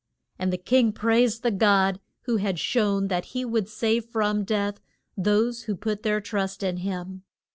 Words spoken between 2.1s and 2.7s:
who had